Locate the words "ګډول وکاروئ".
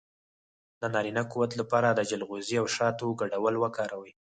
3.21-4.11